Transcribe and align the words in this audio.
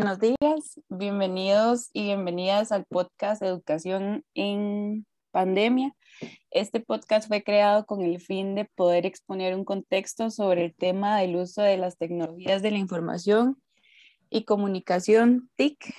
Buenos 0.00 0.20
días, 0.20 0.80
bienvenidos 0.88 1.90
y 1.92 2.04
bienvenidas 2.04 2.70
al 2.70 2.84
podcast 2.84 3.42
Educación 3.42 4.24
en 4.34 5.04
Pandemia. 5.32 5.92
Este 6.52 6.78
podcast 6.78 7.26
fue 7.26 7.42
creado 7.42 7.84
con 7.84 8.02
el 8.02 8.20
fin 8.20 8.54
de 8.54 8.64
poder 8.64 9.06
exponer 9.06 9.56
un 9.56 9.64
contexto 9.64 10.30
sobre 10.30 10.66
el 10.66 10.74
tema 10.76 11.18
del 11.18 11.34
uso 11.34 11.62
de 11.62 11.78
las 11.78 11.98
tecnologías 11.98 12.62
de 12.62 12.70
la 12.70 12.78
información 12.78 13.60
y 14.30 14.44
comunicación 14.44 15.50
TIC 15.56 15.92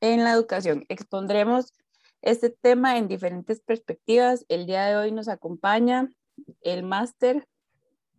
en 0.00 0.24
la 0.24 0.32
educación. 0.32 0.86
Expondremos 0.88 1.74
este 2.22 2.48
tema 2.48 2.96
en 2.96 3.06
diferentes 3.06 3.60
perspectivas. 3.60 4.46
El 4.48 4.64
día 4.64 4.86
de 4.86 4.96
hoy 4.96 5.12
nos 5.12 5.28
acompaña 5.28 6.08
el 6.62 6.84
máster 6.84 7.46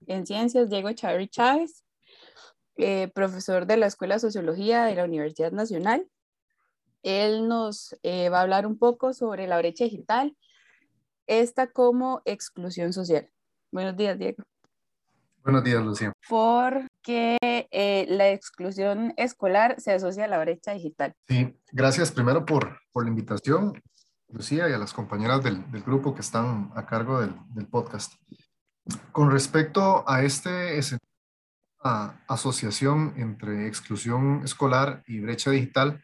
en 0.06 0.28
ciencias 0.28 0.70
Diego 0.70 0.92
Charly 0.94 1.28
Chávez, 1.28 1.87
eh, 2.78 3.12
profesor 3.14 3.66
de 3.66 3.78
la 3.78 3.88
Escuela 3.88 4.16
de 4.16 4.20
Sociología 4.20 4.86
de 4.86 4.96
la 4.96 5.06
Universidad 5.06 5.52
Nacional. 5.52 6.08
Él 7.04 7.48
nos 7.48 7.96
eh, 8.04 8.30
va 8.30 8.40
a 8.40 8.42
hablar 8.42 8.66
un 8.66 8.78
poco 8.78 9.14
sobre 9.14 9.48
la 9.48 9.58
brecha 9.58 9.86
digital, 9.86 10.36
esta 11.26 11.68
como 11.68 12.22
exclusión 12.26 12.94
social. 12.94 13.30
Buenos 13.72 13.96
días, 13.96 14.18
Diego. 14.18 14.44
Buenos 15.44 15.64
días, 15.64 15.82
Lucía. 15.82 16.12
Porque 16.28 17.38
eh, 17.42 18.06
la 18.10 18.32
exclusión 18.32 19.14
escolar 19.16 19.80
se 19.80 19.94
asocia 19.94 20.26
a 20.26 20.28
la 20.28 20.40
brecha 20.40 20.74
digital. 20.74 21.14
Sí, 21.28 21.58
gracias 21.72 22.12
primero 22.12 22.46
por, 22.46 22.80
por 22.92 23.04
la 23.04 23.10
invitación, 23.10 23.82
Lucía, 24.28 24.70
y 24.70 24.74
a 24.74 24.78
las 24.78 24.94
compañeras 24.94 25.42
del, 25.44 25.72
del 25.72 25.84
grupo 25.84 26.14
que 26.14 26.20
están 26.20 26.72
a 26.76 26.86
cargo 26.86 27.22
del, 27.22 27.34
del 27.54 27.68
podcast. 27.68 28.14
Con 29.14 29.32
respecto 29.32 30.04
a 30.06 30.24
este 30.24 30.78
asociación 32.28 33.14
entre 33.18 33.68
exclusión 33.68 34.42
escolar 34.44 35.04
y 35.08 35.20
brecha 35.20 35.52
digital, 35.52 36.02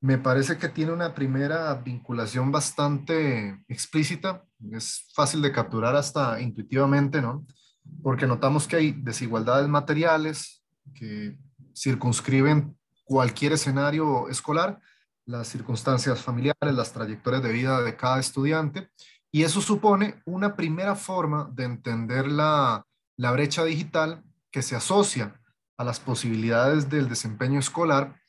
me 0.00 0.16
parece 0.16 0.56
que 0.56 0.68
tiene 0.68 0.92
una 0.92 1.14
primera 1.14 1.74
vinculación 1.74 2.50
bastante 2.50 3.62
explícita, 3.68 4.44
es 4.72 5.10
fácil 5.14 5.42
de 5.42 5.52
capturar 5.52 5.94
hasta 5.94 6.40
intuitivamente, 6.40 7.20
¿no? 7.20 7.44
Porque 8.02 8.26
notamos 8.26 8.66
que 8.66 8.76
hay 8.76 8.92
desigualdades 8.92 9.68
materiales 9.68 10.62
que 10.94 11.36
circunscriben 11.76 12.76
cualquier 13.04 13.52
escenario 13.52 14.28
escolar, 14.28 14.80
las 15.26 15.48
circunstancias 15.48 16.22
familiares, 16.22 16.74
las 16.74 16.92
trayectorias 16.92 17.42
de 17.42 17.52
vida 17.52 17.82
de 17.82 17.96
cada 17.96 18.20
estudiante, 18.20 18.88
y 19.30 19.42
eso 19.42 19.60
supone 19.60 20.22
una 20.24 20.56
primera 20.56 20.96
forma 20.96 21.48
de 21.52 21.64
entender 21.64 22.26
la, 22.26 22.86
la 23.16 23.32
brecha 23.32 23.64
digital 23.64 24.24
que 24.50 24.62
se 24.62 24.76
asocia 24.76 25.40
a 25.76 25.84
las 25.84 26.00
posibilidades 26.00 26.88
del 26.88 27.08
desempeño 27.08 27.58
escolar 27.58 28.20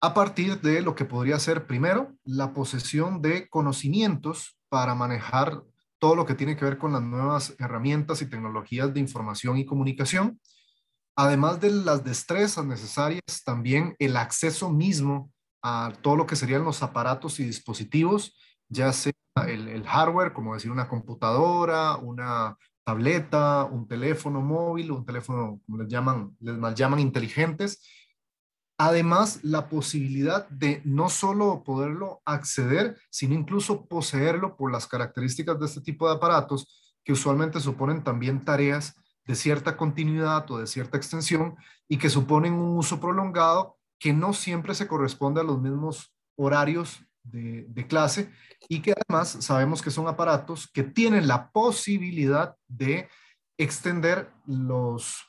a 0.00 0.12
partir 0.12 0.60
de 0.60 0.82
lo 0.82 0.94
que 0.94 1.06
podría 1.06 1.38
ser 1.38 1.66
primero 1.66 2.14
la 2.24 2.52
posesión 2.52 3.22
de 3.22 3.48
conocimientos 3.48 4.58
para 4.68 4.94
manejar 4.94 5.62
todo 5.98 6.14
lo 6.14 6.26
que 6.26 6.34
tiene 6.34 6.56
que 6.56 6.66
ver 6.66 6.76
con 6.76 6.92
las 6.92 7.02
nuevas 7.02 7.54
herramientas 7.58 8.20
y 8.20 8.28
tecnologías 8.28 8.92
de 8.92 9.00
información 9.00 9.56
y 9.56 9.64
comunicación. 9.64 10.38
Además 11.16 11.60
de 11.60 11.70
las 11.70 12.04
destrezas 12.04 12.66
necesarias, 12.66 13.22
también 13.44 13.96
el 13.98 14.16
acceso 14.16 14.70
mismo 14.70 15.32
a 15.62 15.92
todo 16.02 16.16
lo 16.16 16.26
que 16.26 16.36
serían 16.36 16.64
los 16.64 16.82
aparatos 16.82 17.40
y 17.40 17.44
dispositivos, 17.44 18.36
ya 18.68 18.92
sea 18.92 19.12
el, 19.48 19.68
el 19.68 19.86
hardware, 19.86 20.34
como 20.34 20.52
decir 20.52 20.70
una 20.70 20.88
computadora, 20.88 21.96
una 21.96 22.58
tableta, 22.84 23.64
un 23.64 23.88
teléfono 23.88 24.40
móvil, 24.40 24.92
un 24.92 25.04
teléfono, 25.04 25.60
como 25.64 25.78
les 25.78 25.88
llaman, 25.88 26.36
les 26.40 26.56
mal 26.56 26.74
llaman 26.74 27.00
inteligentes. 27.00 27.82
Además, 28.78 29.40
la 29.42 29.68
posibilidad 29.68 30.48
de 30.48 30.82
no 30.84 31.08
solo 31.08 31.62
poderlo 31.64 32.22
acceder, 32.24 32.98
sino 33.10 33.34
incluso 33.34 33.86
poseerlo 33.86 34.56
por 34.56 34.70
las 34.70 34.86
características 34.86 35.58
de 35.58 35.66
este 35.66 35.80
tipo 35.80 36.08
de 36.08 36.14
aparatos, 36.14 36.94
que 37.04 37.12
usualmente 37.12 37.60
suponen 37.60 38.02
también 38.02 38.44
tareas 38.44 38.96
de 39.26 39.34
cierta 39.34 39.76
continuidad 39.76 40.50
o 40.50 40.58
de 40.58 40.66
cierta 40.66 40.96
extensión 40.96 41.56
y 41.88 41.98
que 41.98 42.10
suponen 42.10 42.54
un 42.54 42.76
uso 42.76 43.00
prolongado 43.00 43.78
que 43.98 44.12
no 44.12 44.32
siempre 44.32 44.74
se 44.74 44.86
corresponde 44.86 45.40
a 45.40 45.44
los 45.44 45.60
mismos 45.60 46.14
horarios 46.36 47.00
de, 47.24 47.86
clase 47.88 48.30
y 48.68 48.80
que 48.80 48.92
además 48.92 49.36
sabemos 49.40 49.82
que 49.82 49.90
son 49.90 50.06
aparatos 50.06 50.68
que 50.72 50.82
tienen 50.82 51.26
la 51.26 51.50
posibilidad 51.50 52.56
de 52.68 53.08
extender 53.58 54.30
los 54.46 55.24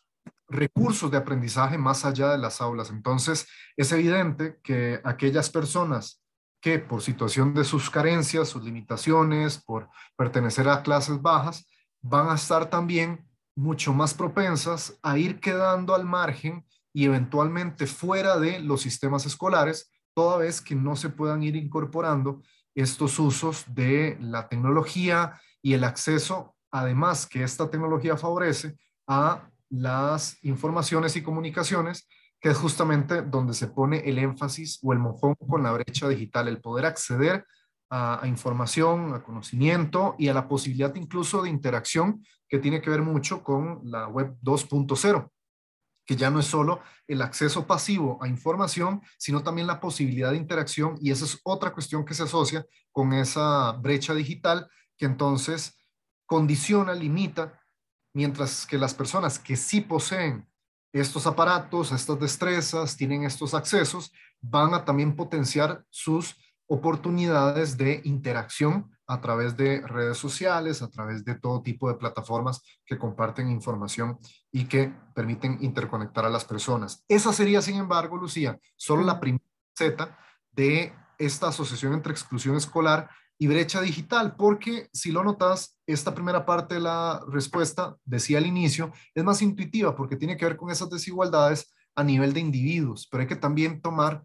recursos 0.48 1.10
de 1.10 1.18
aprendizaje 1.18 1.78
más 1.78 2.06
allá 2.06 2.30
de 2.30 2.38
las 2.38 2.62
aulas. 2.62 2.90
Entonces, 2.90 3.48
es 3.76 3.92
evidente 3.92 4.60
que 4.64 5.02
aquellas 5.04 5.50
personas 5.50 6.22
que 6.62 6.80
por 6.80 7.02
situación 7.02 7.54
de 7.54 7.64
sus 7.64 7.90
carencias, 7.90 8.50
sus 8.50 8.64
limitaciones, 8.64 9.64
por 9.64 9.90
pertenecer 10.16 10.68
a 10.68 10.82
clases 10.82 11.22
bajas, 11.22 11.68
van 12.02 12.30
a 12.30 12.36
estar 12.36 12.70
también 12.70 13.28
mucho 13.56 13.94
más 13.94 14.14
propensas 14.14 14.98
a 15.02 15.18
ir 15.18 15.40
quedando 15.40 15.96
al 15.96 16.06
margen 16.06 16.66
y 16.94 17.06
eventualmente 17.06 17.88
fuera 17.88 18.38
de 18.38 18.60
los 18.60 18.82
sistemas 18.82 19.26
escolares, 19.26 19.92
toda 20.16 20.38
vez 20.38 20.62
que 20.62 20.74
no 20.74 20.96
se 20.96 21.10
puedan 21.10 21.44
ir 21.44 21.56
incorporando 21.56 22.42
estos 22.74 23.20
usos 23.20 23.66
de 23.68 24.18
la 24.20 24.48
tecnología 24.48 25.40
y 25.62 25.74
el 25.74 25.84
acceso, 25.84 26.56
además 26.72 27.28
que 27.28 27.44
esta 27.44 27.70
tecnología 27.70 28.18
favorece 28.18 28.76
a 29.08 29.50
las 29.70 30.44
informaciones 30.44 31.16
y 31.16 31.22
comunicaciones, 31.22 32.08
que 32.40 32.50
es 32.50 32.58
justamente 32.58 33.22
donde 33.22 33.54
se 33.54 33.68
pone 33.68 33.98
el 34.10 34.18
énfasis 34.18 34.80
o 34.82 34.94
el 34.94 35.00
mojón 35.00 35.36
con 35.36 35.64
la 35.64 35.72
brecha 35.72 36.08
digital, 36.08 36.48
el 36.48 36.62
poder 36.62 36.86
acceder 36.86 37.46
a, 37.90 38.22
información, 38.26 39.14
a 39.14 39.24
conocimiento 39.24 40.16
y 40.18 40.30
a 40.30 40.34
la 40.34 40.48
posibilidad 40.48 40.96
incluso 40.96 41.42
de 41.42 41.50
interacción 41.50 42.26
que 42.48 42.60
tiene 42.60 42.82
que 42.82 42.90
ver 42.90 43.02
mucho 43.02 43.44
con 43.44 43.82
la 43.84 44.08
web 44.08 44.36
2.0 44.42 45.30
que 46.06 46.16
ya 46.16 46.30
no 46.30 46.40
es 46.40 46.46
solo 46.46 46.82
el 47.08 47.22
acceso 47.22 47.66
pasivo 47.68 48.18
a 48.22 48.28
información, 48.28 49.02
sino 49.18 49.44
también 49.44 49.68
la 49.68 49.80
posibilidad 49.80 50.32
de 50.32 50.38
interacción 50.38 50.98
y 51.02 51.12
esa 51.12 51.26
es 51.26 51.40
otra 51.44 51.74
cuestión 51.74 52.06
que 52.06 52.14
se 52.14 52.24
asocia 52.24 52.66
con 52.92 53.14
esa 53.14 53.74
brecha 53.74 54.14
digital 54.14 54.70
que 54.98 55.06
entonces 55.06 55.78
condiciona, 56.26 56.94
limita, 56.94 57.60
mientras 58.14 58.66
que 58.66 58.78
las 58.78 58.94
personas 58.94 59.38
que 59.40 59.56
sí 59.56 59.82
poseen 59.82 60.48
estos 60.94 61.28
aparatos, 61.28 61.92
estas 61.92 62.20
destrezas, 62.20 62.96
tienen 62.96 63.24
estos 63.24 63.54
accesos, 63.54 64.14
van 64.42 64.74
a 64.74 64.86
también 64.86 65.16
potenciar 65.16 65.84
sus 65.90 66.36
oportunidades 66.68 67.78
de 67.78 68.02
interacción 68.06 68.92
a 69.08 69.22
través 69.22 69.56
de 69.56 69.82
redes 69.82 70.18
sociales, 70.18 70.82
a 70.82 70.90
través 70.90 71.24
de 71.26 71.36
todo 71.36 71.62
tipo 71.62 71.90
de 71.90 71.96
plataformas 71.96 72.62
que 72.86 72.98
comparten 72.98 73.52
información 73.52 74.18
y 74.56 74.70
que 74.70 74.90
permiten 75.14 75.58
interconectar 75.60 76.24
a 76.24 76.30
las 76.30 76.46
personas. 76.46 77.04
Esa 77.10 77.34
sería, 77.34 77.62
sin 77.62 77.76
embargo, 77.76 78.16
Lucía, 78.16 78.58
solo 78.78 79.04
la 79.04 79.20
primera 79.20 79.44
Z 79.78 80.18
de 80.54 80.94
esta 81.18 81.50
asociación 81.50 81.92
entre 81.92 82.14
exclusión 82.14 82.56
escolar 82.56 83.10
y 83.38 83.48
brecha 83.48 83.82
digital, 83.82 84.38
porque 84.38 84.88
si 84.94 85.12
lo 85.12 85.26
notas, 85.26 85.78
esta 85.86 86.16
primera 86.16 86.46
parte 86.46 86.76
de 86.76 86.80
la 86.80 87.22
respuesta, 87.28 87.98
decía 88.06 88.38
al 88.38 88.46
inicio, 88.46 88.94
es 89.14 89.26
más 89.26 89.42
intuitiva 89.42 89.94
porque 89.94 90.16
tiene 90.16 90.38
que 90.38 90.46
ver 90.46 90.56
con 90.56 90.72
esas 90.72 90.90
desigualdades 90.90 91.76
a 91.94 92.06
nivel 92.06 92.32
de 92.32 92.40
individuos, 92.40 93.10
pero 93.12 93.24
hay 93.24 93.28
que 93.28 93.36
también 93.36 93.82
tomar 93.82 94.24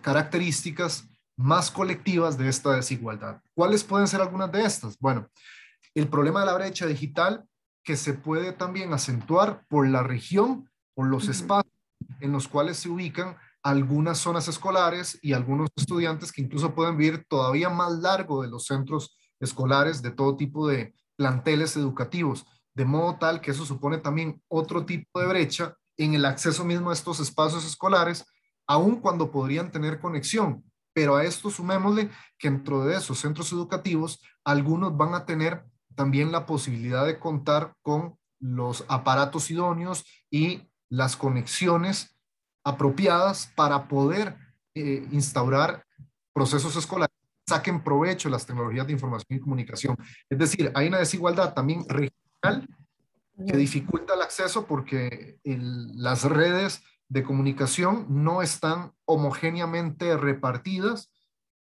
características 0.00 1.08
más 1.36 1.72
colectivas 1.72 2.38
de 2.38 2.48
esta 2.48 2.70
desigualdad. 2.76 3.42
¿Cuáles 3.52 3.82
pueden 3.82 4.06
ser 4.06 4.20
algunas 4.20 4.52
de 4.52 4.64
estas? 4.64 4.96
Bueno, 5.00 5.28
el 5.92 6.06
problema 6.06 6.38
de 6.38 6.46
la 6.46 6.54
brecha 6.54 6.86
digital 6.86 7.44
que 7.86 7.96
se 7.96 8.14
puede 8.14 8.52
también 8.52 8.92
acentuar 8.92 9.64
por 9.68 9.88
la 9.88 10.02
región, 10.02 10.68
por 10.92 11.06
los 11.06 11.28
espacios 11.28 11.72
en 12.20 12.32
los 12.32 12.48
cuales 12.48 12.78
se 12.78 12.88
ubican 12.88 13.36
algunas 13.62 14.18
zonas 14.18 14.48
escolares 14.48 15.18
y 15.22 15.34
algunos 15.34 15.68
estudiantes 15.76 16.32
que 16.32 16.42
incluso 16.42 16.74
pueden 16.74 16.96
vivir 16.96 17.24
todavía 17.28 17.70
más 17.70 17.92
largo 18.00 18.42
de 18.42 18.48
los 18.48 18.66
centros 18.66 19.16
escolares 19.38 20.02
de 20.02 20.10
todo 20.10 20.36
tipo 20.36 20.66
de 20.66 20.94
planteles 21.14 21.76
educativos, 21.76 22.44
de 22.74 22.84
modo 22.84 23.18
tal 23.18 23.40
que 23.40 23.52
eso 23.52 23.64
supone 23.64 23.98
también 23.98 24.42
otro 24.48 24.84
tipo 24.84 25.20
de 25.20 25.28
brecha 25.28 25.76
en 25.96 26.14
el 26.14 26.24
acceso 26.24 26.64
mismo 26.64 26.90
a 26.90 26.92
estos 26.92 27.20
espacios 27.20 27.64
escolares, 27.64 28.26
aun 28.66 28.96
cuando 28.96 29.30
podrían 29.30 29.70
tener 29.70 30.00
conexión, 30.00 30.64
pero 30.92 31.14
a 31.14 31.24
esto 31.24 31.50
sumémosle 31.50 32.10
que 32.36 32.50
dentro 32.50 32.84
de 32.84 32.96
esos 32.96 33.20
centros 33.20 33.52
educativos, 33.52 34.20
algunos 34.44 34.96
van 34.96 35.14
a 35.14 35.24
tener 35.24 35.64
también 35.96 36.30
la 36.30 36.46
posibilidad 36.46 37.04
de 37.04 37.18
contar 37.18 37.74
con 37.82 38.16
los 38.38 38.84
aparatos 38.88 39.50
idóneos 39.50 40.04
y 40.30 40.62
las 40.88 41.16
conexiones 41.16 42.16
apropiadas 42.62 43.52
para 43.56 43.88
poder 43.88 44.36
eh, 44.74 45.06
instaurar 45.10 45.84
procesos 46.32 46.76
escolares 46.76 47.16
saquen 47.48 47.82
provecho 47.82 48.28
de 48.28 48.32
las 48.32 48.44
tecnologías 48.44 48.86
de 48.86 48.92
información 48.92 49.38
y 49.38 49.40
comunicación. 49.40 49.96
Es 50.28 50.38
decir, 50.38 50.72
hay 50.74 50.88
una 50.88 50.98
desigualdad 50.98 51.54
también 51.54 51.88
regional 51.88 52.68
que 53.46 53.56
dificulta 53.56 54.14
el 54.14 54.22
acceso 54.22 54.66
porque 54.66 55.38
las 55.44 56.24
redes 56.24 56.82
de 57.08 57.22
comunicación 57.22 58.06
no 58.08 58.42
están 58.42 58.92
homogéneamente 59.04 60.16
repartidas 60.16 61.12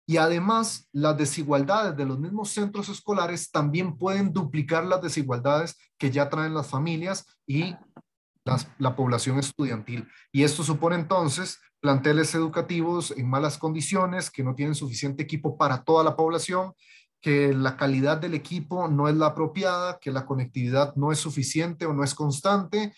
y 0.06 0.18
además 0.18 0.88
las 0.92 1.16
desigualdades 1.16 1.96
de 1.96 2.04
los 2.04 2.18
mismos 2.18 2.50
centros 2.50 2.88
escolares 2.88 3.50
también 3.50 3.96
pueden 3.96 4.32
duplicar 4.32 4.84
las 4.84 5.00
desigualdades 5.00 5.76
que 5.98 6.10
ya 6.10 6.28
traen 6.28 6.54
las 6.54 6.68
familias 6.68 7.26
y 7.46 7.74
la 8.78 8.94
población 8.94 9.38
estudiantil. 9.38 10.06
Y 10.30 10.42
esto 10.42 10.62
supone 10.62 10.96
entonces 10.96 11.60
planteles 11.80 12.34
educativos 12.34 13.12
en 13.16 13.28
malas 13.28 13.58
condiciones, 13.58 14.30
que 14.30 14.44
no 14.44 14.54
tienen 14.54 14.74
suficiente 14.74 15.22
equipo 15.22 15.56
para 15.56 15.82
toda 15.82 16.04
la 16.04 16.16
población, 16.16 16.74
que 17.20 17.54
la 17.54 17.76
calidad 17.76 18.18
del 18.18 18.34
equipo 18.34 18.88
no 18.88 19.08
es 19.08 19.14
la 19.14 19.26
apropiada, 19.28 19.98
que 19.98 20.12
la 20.12 20.26
conectividad 20.26 20.94
no 20.96 21.10
es 21.10 21.18
suficiente 21.18 21.86
o 21.86 21.94
no 21.94 22.04
es 22.04 22.14
constante. 22.14 22.92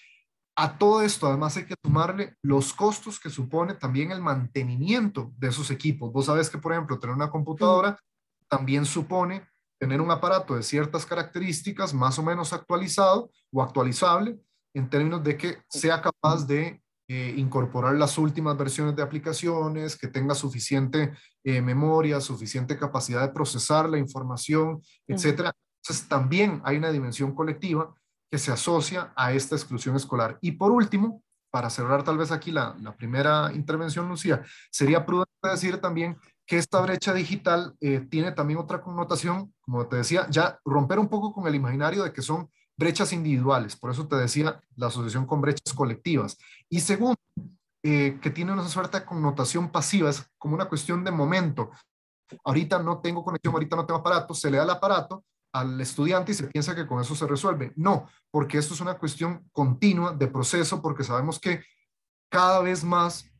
A 0.58 0.78
todo 0.78 1.02
esto, 1.02 1.26
además, 1.26 1.54
hay 1.58 1.66
que 1.66 1.74
sumarle 1.84 2.34
los 2.42 2.72
costos 2.72 3.20
que 3.20 3.28
supone 3.28 3.74
también 3.74 4.10
el 4.10 4.22
mantenimiento 4.22 5.32
de 5.36 5.48
esos 5.48 5.70
equipos. 5.70 6.10
Vos 6.10 6.26
sabes 6.26 6.48
que, 6.48 6.56
por 6.56 6.72
ejemplo, 6.72 6.98
tener 6.98 7.14
una 7.14 7.30
computadora 7.30 7.98
también 8.48 8.86
supone 8.86 9.46
tener 9.78 10.00
un 10.00 10.10
aparato 10.10 10.56
de 10.56 10.62
ciertas 10.62 11.04
características 11.04 11.92
más 11.92 12.18
o 12.18 12.22
menos 12.22 12.54
actualizado 12.54 13.30
o 13.52 13.62
actualizable 13.62 14.38
en 14.72 14.88
términos 14.88 15.22
de 15.22 15.36
que 15.36 15.58
sea 15.68 16.00
capaz 16.00 16.46
de 16.46 16.82
eh, 17.08 17.34
incorporar 17.36 17.94
las 17.94 18.16
últimas 18.16 18.56
versiones 18.56 18.96
de 18.96 19.02
aplicaciones, 19.02 19.96
que 19.96 20.08
tenga 20.08 20.34
suficiente 20.34 21.12
eh, 21.44 21.60
memoria, 21.60 22.20
suficiente 22.20 22.78
capacidad 22.78 23.20
de 23.20 23.32
procesar 23.32 23.88
la 23.88 23.98
información, 23.98 24.80
etcétera. 25.06 25.52
Entonces, 25.82 26.08
también 26.08 26.62
hay 26.64 26.78
una 26.78 26.90
dimensión 26.90 27.34
colectiva 27.34 27.94
que 28.30 28.38
se 28.38 28.52
asocia 28.52 29.12
a 29.16 29.32
esta 29.32 29.54
exclusión 29.54 29.96
escolar. 29.96 30.38
Y 30.40 30.52
por 30.52 30.72
último, 30.72 31.22
para 31.50 31.70
cerrar 31.70 32.02
tal 32.02 32.18
vez 32.18 32.32
aquí 32.32 32.50
la, 32.50 32.76
primera 32.96 33.52
intervención, 33.54 34.08
Lucía, 34.08 34.42
sería 34.70 35.06
prudente 35.06 35.30
decir 35.42 35.78
también 35.78 36.18
que 36.44 36.58
esta 36.58 36.80
brecha 36.80 37.12
digital 37.12 37.74
eh, 37.80 38.00
tiene 38.10 38.32
también 38.32 38.58
otra 38.58 38.80
connotación, 38.80 39.54
como 39.60 39.86
te 39.86 39.96
decía, 39.96 40.26
ya 40.30 40.60
romper 40.64 40.98
un 40.98 41.08
poco 41.08 41.32
con 41.32 41.46
el 41.46 41.54
imaginario 41.54 42.04
de 42.04 42.12
que 42.12 42.22
son 42.22 42.50
brechas 42.76 43.12
individuales, 43.12 43.74
por 43.74 43.90
eso 43.90 44.06
te 44.06 44.16
decía 44.16 44.60
la 44.76 44.88
asociación 44.88 45.26
con 45.26 45.40
brechas 45.40 45.74
colectivas. 45.74 46.36
Y 46.68 46.80
segundo, 46.80 47.16
eh, 47.82 48.18
que 48.20 48.30
tiene 48.30 48.52
una 48.52 48.68
suerte 48.68 49.00
de 49.00 49.06
connotación 49.06 49.70
pasiva, 49.70 50.10
es 50.10 50.28
como 50.38 50.54
una 50.54 50.68
cuestión 50.68 51.04
de 51.04 51.10
momento. 51.10 51.70
Ahorita 52.44 52.82
no 52.82 53.00
tengo 53.00 53.24
conexión, 53.24 53.54
ahorita 53.54 53.76
no 53.76 53.86
tengo 53.86 54.00
aparato, 54.00 54.34
se 54.34 54.50
le 54.50 54.58
da 54.58 54.64
el 54.64 54.70
aparato 54.70 55.24
al 55.60 55.80
estudiante 55.80 56.32
y 56.32 56.34
se 56.34 56.48
piensa 56.48 56.74
que 56.74 56.86
con 56.86 57.00
eso 57.00 57.14
se 57.14 57.26
resuelve. 57.26 57.72
No, 57.76 58.08
porque 58.30 58.58
esto 58.58 58.74
es 58.74 58.80
una 58.80 58.98
cuestión 58.98 59.48
continua 59.52 60.12
de 60.12 60.26
proceso, 60.26 60.82
porque 60.82 61.04
sabemos 61.04 61.38
que 61.38 61.62
cada 62.30 62.60
vez 62.60 62.84
más 62.84 63.30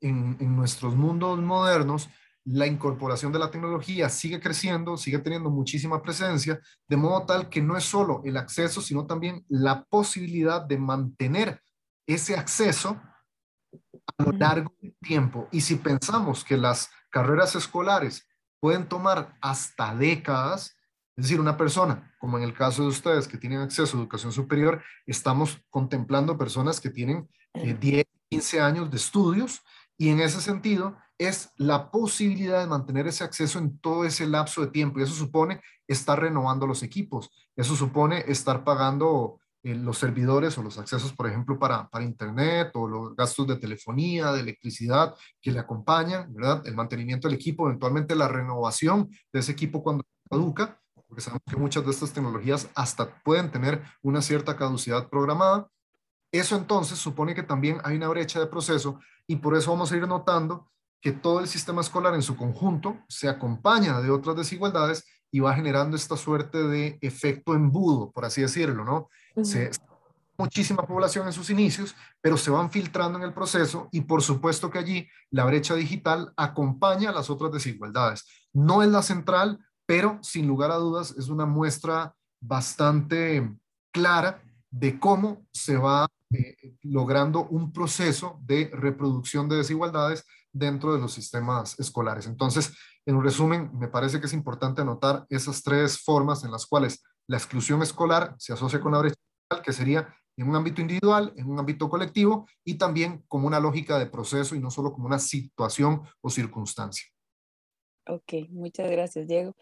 en, 0.00 0.36
en 0.40 0.56
nuestros 0.56 0.94
mundos 0.94 1.38
modernos 1.40 2.08
la 2.46 2.66
incorporación 2.66 3.32
de 3.32 3.40
la 3.40 3.50
tecnología 3.50 4.08
sigue 4.08 4.38
creciendo, 4.40 4.96
sigue 4.96 5.18
teniendo 5.18 5.50
muchísima 5.50 6.00
presencia, 6.00 6.60
de 6.88 6.96
modo 6.96 7.26
tal 7.26 7.48
que 7.48 7.60
no 7.60 7.76
es 7.76 7.84
solo 7.84 8.22
el 8.24 8.36
acceso, 8.36 8.80
sino 8.80 9.04
también 9.04 9.44
la 9.48 9.84
posibilidad 9.84 10.62
de 10.62 10.78
mantener 10.78 11.60
ese 12.06 12.36
acceso 12.36 13.00
a 14.18 14.22
lo 14.22 14.32
largo 14.32 14.72
del 14.80 14.96
tiempo. 15.00 15.48
Y 15.50 15.60
si 15.60 15.74
pensamos 15.74 16.44
que 16.44 16.56
las 16.56 16.88
carreras 17.10 17.56
escolares 17.56 18.28
pueden 18.60 18.88
tomar 18.88 19.36
hasta 19.40 19.94
décadas, 19.96 20.75
es 21.16 21.24
decir, 21.24 21.40
una 21.40 21.56
persona, 21.56 22.14
como 22.18 22.36
en 22.36 22.44
el 22.44 22.52
caso 22.52 22.82
de 22.82 22.88
ustedes 22.88 23.26
que 23.26 23.38
tienen 23.38 23.60
acceso 23.60 23.96
a 23.96 24.00
educación 24.00 24.32
superior, 24.32 24.82
estamos 25.06 25.58
contemplando 25.70 26.36
personas 26.36 26.80
que 26.80 26.90
tienen 26.90 27.28
10, 27.54 27.82
eh, 27.82 28.04
15 28.28 28.60
años 28.60 28.90
de 28.90 28.96
estudios 28.98 29.62
y 29.96 30.10
en 30.10 30.20
ese 30.20 30.40
sentido, 30.40 30.96
es 31.18 31.50
la 31.56 31.90
posibilidad 31.90 32.60
de 32.60 32.66
mantener 32.66 33.06
ese 33.06 33.24
acceso 33.24 33.58
en 33.58 33.78
todo 33.78 34.04
ese 34.04 34.26
lapso 34.26 34.60
de 34.60 34.70
tiempo. 34.70 34.98
Y 34.98 35.04
eso 35.04 35.14
supone 35.14 35.62
estar 35.86 36.20
renovando 36.20 36.66
los 36.66 36.82
equipos. 36.82 37.30
Eso 37.56 37.74
supone 37.74 38.24
estar 38.26 38.64
pagando 38.64 39.40
eh, 39.62 39.74
los 39.74 39.98
servidores 39.98 40.58
o 40.58 40.62
los 40.62 40.78
accesos, 40.78 41.14
por 41.14 41.26
ejemplo, 41.26 41.58
para, 41.58 41.88
para 41.88 42.04
Internet 42.04 42.70
o 42.74 42.86
los 42.86 43.16
gastos 43.16 43.46
de 43.46 43.56
telefonía, 43.56 44.32
de 44.32 44.40
electricidad 44.40 45.14
que 45.40 45.52
le 45.52 45.58
acompañan, 45.58 46.32
¿verdad? 46.34 46.66
El 46.66 46.74
mantenimiento 46.74 47.28
del 47.28 47.36
equipo, 47.36 47.66
eventualmente 47.66 48.14
la 48.14 48.28
renovación 48.28 49.08
de 49.32 49.40
ese 49.40 49.52
equipo 49.52 49.82
cuando 49.82 50.04
caduca, 50.30 50.78
porque 51.06 51.22
sabemos 51.22 51.42
que 51.48 51.56
muchas 51.56 51.84
de 51.84 51.90
estas 51.90 52.12
tecnologías 52.12 52.68
hasta 52.74 53.22
pueden 53.22 53.50
tener 53.50 53.82
una 54.02 54.22
cierta 54.22 54.56
caducidad 54.56 55.08
programada. 55.08 55.68
Eso 56.32 56.56
entonces 56.56 56.98
supone 56.98 57.34
que 57.34 57.42
también 57.42 57.78
hay 57.84 57.96
una 57.96 58.08
brecha 58.08 58.40
de 58.40 58.46
proceso 58.46 58.98
y 59.26 59.36
por 59.36 59.56
eso 59.56 59.70
vamos 59.70 59.92
a 59.92 59.96
ir 59.96 60.06
notando 60.06 60.70
que 61.00 61.12
todo 61.12 61.40
el 61.40 61.48
sistema 61.48 61.80
escolar 61.80 62.14
en 62.14 62.22
su 62.22 62.36
conjunto 62.36 62.98
se 63.08 63.28
acompaña 63.28 64.00
de 64.00 64.10
otras 64.10 64.36
desigualdades 64.36 65.04
y 65.30 65.40
va 65.40 65.54
generando 65.54 65.96
esta 65.96 66.16
suerte 66.16 66.58
de 66.58 66.98
efecto 67.00 67.54
embudo, 67.54 68.10
por 68.10 68.24
así 68.24 68.40
decirlo, 68.40 68.84
¿no? 68.84 69.08
se, 69.44 69.70
muchísima 70.38 70.86
población 70.86 71.26
en 71.26 71.32
sus 71.32 71.50
inicios, 71.50 71.94
pero 72.20 72.36
se 72.36 72.50
van 72.50 72.70
filtrando 72.70 73.18
en 73.18 73.24
el 73.24 73.32
proceso 73.34 73.88
y 73.92 74.02
por 74.02 74.22
supuesto 74.22 74.70
que 74.70 74.78
allí 74.78 75.08
la 75.30 75.44
brecha 75.44 75.74
digital 75.74 76.32
acompaña 76.36 77.10
a 77.10 77.12
las 77.12 77.30
otras 77.30 77.52
desigualdades. 77.52 78.24
No 78.52 78.82
es 78.82 78.88
la 78.88 79.02
central, 79.02 79.65
pero 79.86 80.18
sin 80.22 80.46
lugar 80.46 80.70
a 80.70 80.76
dudas 80.76 81.14
es 81.16 81.28
una 81.28 81.46
muestra 81.46 82.14
bastante 82.40 83.56
clara 83.92 84.42
de 84.70 84.98
cómo 84.98 85.46
se 85.52 85.76
va 85.76 86.06
eh, 86.30 86.74
logrando 86.82 87.46
un 87.46 87.72
proceso 87.72 88.38
de 88.42 88.70
reproducción 88.72 89.48
de 89.48 89.56
desigualdades 89.56 90.24
dentro 90.52 90.92
de 90.92 91.00
los 91.00 91.12
sistemas 91.12 91.78
escolares. 91.78 92.26
Entonces, 92.26 92.76
en 93.04 93.16
un 93.16 93.24
resumen, 93.24 93.70
me 93.78 93.88
parece 93.88 94.18
que 94.18 94.26
es 94.26 94.32
importante 94.32 94.82
anotar 94.82 95.24
esas 95.28 95.62
tres 95.62 96.02
formas 96.02 96.44
en 96.44 96.50
las 96.50 96.66
cuales 96.66 97.02
la 97.28 97.36
exclusión 97.36 97.82
escolar 97.82 98.34
se 98.38 98.52
asocia 98.52 98.80
con 98.80 98.92
la 98.92 98.98
brecha 98.98 99.16
que 99.62 99.72
sería 99.72 100.12
en 100.36 100.48
un 100.48 100.56
ámbito 100.56 100.80
individual, 100.80 101.32
en 101.36 101.48
un 101.48 101.58
ámbito 101.58 101.88
colectivo 101.88 102.46
y 102.64 102.74
también 102.74 103.24
como 103.28 103.46
una 103.46 103.60
lógica 103.60 103.98
de 103.98 104.06
proceso 104.06 104.54
y 104.54 104.60
no 104.60 104.70
solo 104.70 104.92
como 104.92 105.06
una 105.06 105.18
situación 105.18 106.02
o 106.20 106.30
circunstancia. 106.30 107.06
Ok, 108.08 108.48
muchas 108.50 108.90
gracias, 108.90 109.26
Diego. 109.26 109.56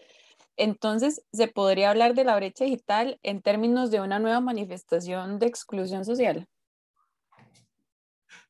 Entonces, 0.57 1.23
¿se 1.33 1.49
podría 1.49 1.91
hablar 1.91 2.15
de 2.15 2.25
la 2.25 2.37
brecha 2.37 2.65
digital 2.65 3.19
en 3.23 3.43
términos 3.43 3.91
de 3.91 4.01
una 4.01 4.19
nueva 4.19 4.41
manifestación 4.41 5.39
de 5.39 5.47
exclusión 5.47 6.05
social? 6.05 6.47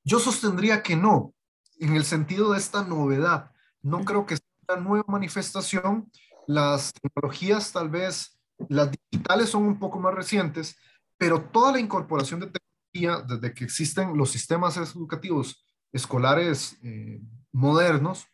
Yo 0.04 0.18
sostendría 0.18 0.82
que 0.82 0.96
no, 0.96 1.34
en 1.78 1.96
el 1.96 2.04
sentido 2.04 2.52
de 2.52 2.58
esta 2.58 2.84
novedad. 2.84 3.50
No 3.80 4.04
creo 4.04 4.26
que 4.26 4.36
sea 4.36 4.46
una 4.68 4.82
nueva 4.82 5.04
manifestación. 5.08 6.10
Las 6.46 6.92
tecnologías 6.92 7.72
tal 7.72 7.88
vez, 7.88 8.38
las 8.68 8.90
digitales 8.90 9.48
son 9.48 9.62
un 9.62 9.78
poco 9.78 9.98
más 9.98 10.14
recientes, 10.14 10.76
pero 11.16 11.42
toda 11.42 11.72
la 11.72 11.80
incorporación 11.80 12.40
de 12.40 12.50
tecnología, 12.50 13.24
desde 13.26 13.54
que 13.54 13.64
existen 13.64 14.16
los 14.16 14.30
sistemas 14.30 14.76
educativos 14.76 15.64
escolares 15.90 16.76
eh, 16.82 17.20
modernos, 17.52 18.26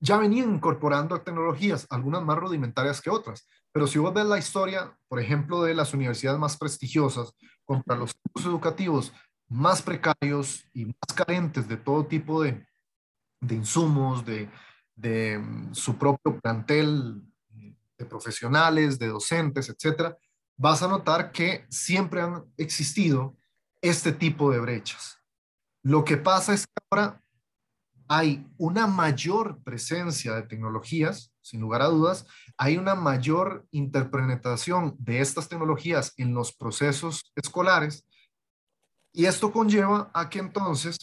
ya 0.00 0.16
venían 0.16 0.54
incorporando 0.54 1.20
tecnologías, 1.20 1.86
algunas 1.90 2.22
más 2.22 2.38
rudimentarias 2.38 3.00
que 3.00 3.10
otras. 3.10 3.48
Pero 3.72 3.86
si 3.86 3.98
vos 3.98 4.14
ves 4.14 4.26
la 4.26 4.38
historia, 4.38 4.96
por 5.08 5.20
ejemplo, 5.20 5.62
de 5.62 5.74
las 5.74 5.92
universidades 5.94 6.38
más 6.38 6.56
prestigiosas 6.56 7.32
contra 7.64 7.96
los 7.96 8.12
centros 8.12 8.46
educativos 8.46 9.12
más 9.48 9.82
precarios 9.82 10.64
y 10.74 10.86
más 10.86 11.14
carentes 11.14 11.66
de 11.68 11.76
todo 11.76 12.06
tipo 12.06 12.42
de, 12.42 12.66
de 13.40 13.54
insumos, 13.54 14.24
de, 14.24 14.50
de, 14.94 15.38
mm, 15.38 15.74
su 15.74 15.96
propio 15.96 16.38
plantel 16.40 17.22
de 17.98 18.04
profesionales, 18.04 18.98
de 18.98 19.08
docentes, 19.08 19.68
etcétera, 19.68 20.16
vas 20.56 20.82
a 20.82 20.88
notar 20.88 21.32
que 21.32 21.66
siempre 21.68 22.20
han 22.20 22.44
existido 22.56 23.36
este 23.80 24.12
tipo 24.12 24.50
de 24.52 24.60
brechas. 24.60 25.18
Lo 25.82 26.04
que 26.04 26.16
pasa 26.16 26.52
es 26.54 26.66
que 26.66 26.72
ahora 26.90 27.20
hay 28.08 28.46
una 28.56 28.86
mayor 28.86 29.62
presencia 29.62 30.34
de 30.34 30.42
tecnologías, 30.42 31.32
sin 31.42 31.60
lugar 31.60 31.82
a 31.82 31.86
dudas, 31.86 32.26
hay 32.56 32.76
una 32.76 32.94
mayor 32.94 33.66
interpretación 33.70 34.96
de 34.98 35.20
estas 35.20 35.48
tecnologías 35.48 36.14
en 36.16 36.34
los 36.34 36.52
procesos 36.52 37.32
escolares 37.36 38.06
y 39.12 39.26
esto 39.26 39.52
conlleva 39.52 40.10
a 40.14 40.28
que 40.28 40.38
entonces 40.38 40.96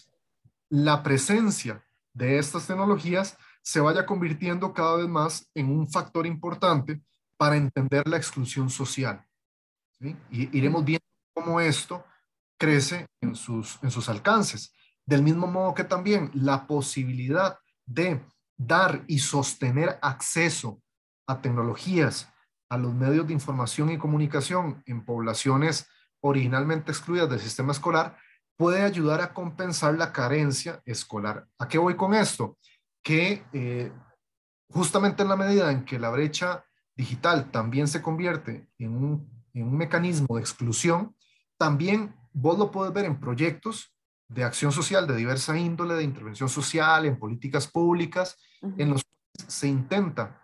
la 0.69 1.03
presencia 1.03 1.85
de 2.13 2.37
estas 2.37 2.67
tecnologías 2.67 3.37
se 3.61 3.79
vaya 3.79 4.05
convirtiendo 4.05 4.73
cada 4.73 4.97
vez 4.97 5.07
más 5.07 5.49
en 5.53 5.69
un 5.69 5.87
factor 5.89 6.25
importante 6.25 7.01
para 7.37 7.57
entender 7.57 8.07
la 8.07 8.17
exclusión 8.17 8.69
social. 8.69 9.25
Y 9.99 10.57
iremos 10.57 10.85
viendo 10.85 11.05
cómo 11.33 11.59
esto 11.59 12.03
crece 12.57 13.07
en 13.21 13.35
sus, 13.35 13.79
en 13.81 13.91
sus 13.91 14.07
alcances. 14.07 14.73
Del 15.05 15.21
mismo 15.21 15.47
modo 15.47 15.73
que 15.73 15.83
también 15.83 16.31
la 16.33 16.65
posibilidad 16.67 17.59
de 17.85 18.21
dar 18.57 19.03
y 19.07 19.19
sostener 19.19 19.99
acceso 20.01 20.81
a 21.27 21.41
tecnologías, 21.41 22.31
a 22.69 22.77
los 22.77 22.93
medios 22.93 23.27
de 23.27 23.33
información 23.33 23.91
y 23.91 23.97
comunicación 23.97 24.83
en 24.85 25.05
poblaciones 25.05 25.87
originalmente 26.21 26.91
excluidas 26.91 27.29
del 27.29 27.39
sistema 27.39 27.71
escolar, 27.71 28.17
puede 28.57 28.81
ayudar 28.81 29.21
a 29.21 29.33
compensar 29.33 29.95
la 29.95 30.11
carencia 30.11 30.81
escolar. 30.85 31.47
¿A 31.59 31.67
qué 31.67 31.77
voy 31.77 31.95
con 31.95 32.13
esto? 32.13 32.57
Que 33.03 33.45
eh, 33.53 33.91
justamente 34.69 35.23
en 35.23 35.29
la 35.29 35.35
medida 35.35 35.71
en 35.71 35.85
que 35.85 35.99
la 35.99 36.09
brecha 36.09 36.65
digital 36.95 37.51
también 37.51 37.87
se 37.87 38.01
convierte 38.01 38.67
en 38.79 38.95
un, 38.95 39.45
en 39.53 39.67
un 39.67 39.77
mecanismo 39.77 40.35
de 40.35 40.41
exclusión, 40.41 41.15
también 41.57 42.15
vos 42.33 42.57
lo 42.57 42.71
puedes 42.71 42.93
ver 42.93 43.05
en 43.05 43.19
proyectos 43.19 43.94
de 44.27 44.43
acción 44.43 44.71
social 44.71 45.07
de 45.07 45.15
diversa 45.15 45.57
índole, 45.57 45.95
de 45.95 46.03
intervención 46.03 46.49
social, 46.49 47.05
en 47.05 47.19
políticas 47.19 47.67
públicas, 47.67 48.37
en 48.61 48.89
los 48.89 49.03
cuales 49.03 49.53
se 49.53 49.67
intenta 49.67 50.41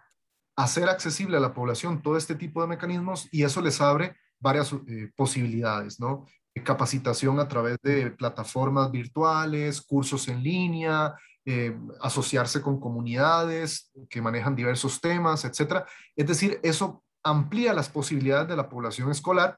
hacer 0.55 0.89
accesible 0.89 1.37
a 1.37 1.39
la 1.39 1.53
población 1.53 2.01
todo 2.01 2.17
este 2.17 2.35
tipo 2.35 2.61
de 2.61 2.67
mecanismos 2.67 3.27
y 3.31 3.43
eso 3.43 3.61
les 3.61 3.81
abre 3.81 4.15
varias 4.39 4.73
eh, 4.87 5.11
posibilidades, 5.15 5.99
¿no? 5.99 6.25
Capacitación 6.63 7.39
a 7.39 7.47
través 7.47 7.77
de 7.81 8.11
plataformas 8.11 8.91
virtuales, 8.91 9.81
cursos 9.81 10.27
en 10.27 10.43
línea, 10.43 11.15
eh, 11.45 11.75
asociarse 12.01 12.61
con 12.61 12.79
comunidades 12.79 13.91
que 14.09 14.21
manejan 14.21 14.55
diversos 14.55 14.99
temas, 14.99 15.45
etcétera. 15.45 15.85
Es 16.15 16.27
decir, 16.27 16.59
eso 16.61 17.03
amplía 17.23 17.73
las 17.73 17.89
posibilidades 17.89 18.47
de 18.47 18.55
la 18.55 18.69
población 18.69 19.09
escolar 19.09 19.57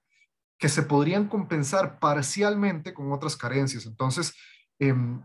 que 0.63 0.69
se 0.69 0.83
podrían 0.83 1.27
compensar 1.27 1.99
parcialmente 1.99 2.93
con 2.93 3.11
otras 3.11 3.35
carencias. 3.35 3.85
Entonces, 3.85 4.33
em, 4.79 5.21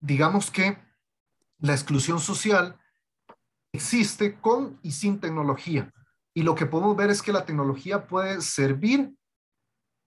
digamos 0.00 0.50
que 0.50 0.78
la 1.58 1.74
exclusión 1.74 2.18
social 2.18 2.74
existe 3.74 4.40
con 4.40 4.80
y 4.82 4.92
sin 4.92 5.20
tecnología. 5.20 5.92
Y 6.32 6.44
lo 6.44 6.54
que 6.54 6.64
podemos 6.64 6.96
ver 6.96 7.10
es 7.10 7.20
que 7.20 7.30
la 7.30 7.44
tecnología 7.44 8.06
puede 8.06 8.40
servir 8.40 9.14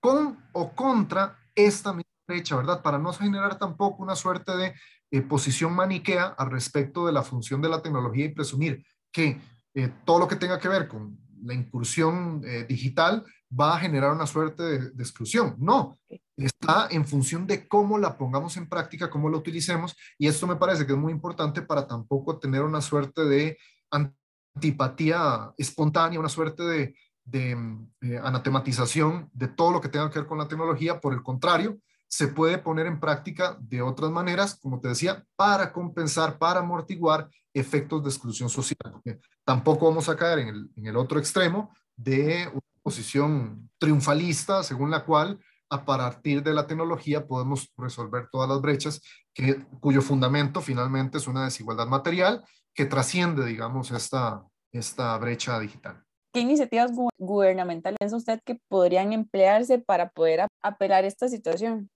con 0.01 0.43
o 0.53 0.73
contra 0.73 1.37
esta 1.53 1.93
misma 1.93 2.09
brecha, 2.27 2.55
¿verdad? 2.55 2.81
Para 2.81 2.97
no 2.97 3.13
generar 3.13 3.59
tampoco 3.59 4.01
una 4.01 4.15
suerte 4.15 4.57
de 4.57 4.73
eh, 5.11 5.21
posición 5.21 5.75
maniquea 5.75 6.33
al 6.35 6.49
respecto 6.49 7.05
de 7.05 7.13
la 7.13 7.21
función 7.21 7.61
de 7.61 7.69
la 7.69 7.83
tecnología 7.83 8.25
y 8.25 8.33
presumir 8.33 8.83
que 9.11 9.39
eh, 9.75 9.93
todo 10.03 10.17
lo 10.17 10.27
que 10.27 10.35
tenga 10.35 10.57
que 10.57 10.67
ver 10.67 10.87
con 10.87 11.15
la 11.43 11.53
incursión 11.53 12.41
eh, 12.43 12.65
digital 12.67 13.23
va 13.57 13.75
a 13.75 13.79
generar 13.79 14.11
una 14.11 14.25
suerte 14.25 14.63
de, 14.63 15.03
exclusión. 15.03 15.55
No, 15.59 15.99
está 16.37 16.87
en 16.89 17.05
función 17.05 17.45
de 17.45 17.67
cómo 17.67 17.97
la 17.97 18.17
pongamos 18.17 18.57
en 18.57 18.69
práctica, 18.69 19.09
cómo 19.09 19.29
la 19.29 19.37
utilicemos, 19.37 19.95
y 20.17 20.27
esto 20.27 20.47
me 20.47 20.55
parece 20.55 20.85
que 20.85 20.93
es 20.93 20.97
muy 20.97 21.11
importante 21.11 21.61
para 21.61 21.87
tampoco 21.87 22.39
tener 22.39 22.61
una 22.63 22.81
suerte 22.81 23.25
de 23.25 23.57
antipatía 23.91 25.53
espontánea, 25.57 26.19
una 26.19 26.29
suerte 26.29 26.63
de, 26.63 26.95
de 27.23 28.19
anatematización 28.23 29.29
de 29.33 29.47
todo 29.47 29.71
lo 29.71 29.81
que 29.81 29.89
tenga 29.89 30.09
que 30.09 30.19
ver 30.19 30.27
con 30.27 30.37
la 30.37 30.47
tecnología. 30.47 30.99
Por 30.99 31.13
el 31.13 31.21
contrario, 31.21 31.77
se 32.07 32.27
puede 32.27 32.57
poner 32.57 32.87
en 32.87 32.99
práctica 32.99 33.57
de 33.61 33.81
otras 33.81 34.11
maneras, 34.11 34.59
como 34.61 34.81
te 34.81 34.89
decía, 34.89 35.25
para 35.35 35.71
compensar, 35.71 36.37
para 36.37 36.59
amortiguar 36.59 37.29
efectos 37.53 38.03
de 38.03 38.09
exclusión 38.09 38.49
social. 38.49 39.01
Tampoco 39.45 39.87
vamos 39.87 40.09
a 40.09 40.15
caer 40.15 40.39
en 40.39 40.47
el, 40.49 40.69
en 40.75 40.85
el 40.87 40.97
otro 40.97 41.19
extremo 41.19 41.73
de 41.95 42.47
una 42.47 42.70
posición 42.91 43.69
triunfalista, 43.77 44.63
según 44.63 44.91
la 44.91 45.05
cual 45.05 45.39
a 45.69 45.85
partir 45.85 46.43
de 46.43 46.53
la 46.53 46.67
tecnología 46.67 47.25
podemos 47.25 47.71
resolver 47.77 48.27
todas 48.29 48.49
las 48.49 48.59
brechas, 48.59 49.01
que, 49.33 49.65
cuyo 49.79 50.01
fundamento 50.01 50.59
finalmente 50.59 51.17
es 51.17 51.25
una 51.25 51.45
desigualdad 51.45 51.87
material 51.87 52.43
que 52.73 52.85
trasciende, 52.85 53.45
digamos, 53.45 53.91
esta, 53.91 54.43
esta 54.73 55.17
brecha 55.17 55.57
digital. 55.57 56.03
¿Qué 56.33 56.41
iniciativas 56.41 56.91
gubernamentales 57.17 57.97
piensa 57.97 58.17
usted 58.17 58.41
que 58.43 58.59
podrían 58.67 59.13
emplearse 59.13 59.79
para 59.79 60.09
poder 60.09 60.47
apelar 60.61 61.05
esta 61.05 61.29
situación? 61.29 61.89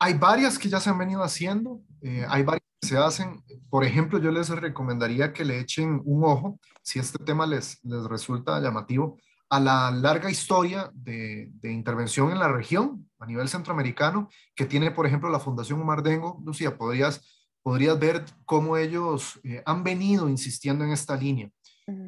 Hay 0.00 0.14
varias 0.14 0.58
que 0.58 0.68
ya 0.68 0.80
se 0.80 0.90
han 0.90 0.98
venido 0.98 1.22
haciendo, 1.22 1.80
eh, 2.02 2.26
hay 2.28 2.42
varias 2.42 2.66
que 2.80 2.88
se 2.88 2.98
hacen. 2.98 3.44
Por 3.70 3.84
ejemplo, 3.84 4.18
yo 4.18 4.32
les 4.32 4.48
recomendaría 4.48 5.32
que 5.32 5.44
le 5.44 5.60
echen 5.60 6.02
un 6.04 6.24
ojo, 6.24 6.58
si 6.82 6.98
este 6.98 7.22
tema 7.22 7.46
les, 7.46 7.78
les 7.84 8.04
resulta 8.06 8.60
llamativo, 8.60 9.18
a 9.48 9.60
la 9.60 9.90
larga 9.90 10.30
historia 10.30 10.90
de, 10.94 11.50
de, 11.60 11.72
intervención 11.72 12.32
en 12.32 12.38
la 12.38 12.48
región 12.48 13.08
a 13.18 13.26
nivel 13.26 13.48
centroamericano 13.48 14.28
que 14.54 14.66
tiene, 14.66 14.90
por 14.90 15.06
ejemplo, 15.06 15.28
la 15.28 15.40
Fundación 15.40 15.84
Mardengo. 15.84 16.40
Lucía, 16.44 16.76
podrías, 16.76 17.46
podrías 17.62 17.98
ver 17.98 18.24
cómo 18.44 18.76
ellos 18.76 19.40
eh, 19.44 19.62
han 19.64 19.84
venido 19.84 20.28
insistiendo 20.28 20.84
en 20.84 20.90
esta 20.90 21.16
línea. 21.16 21.50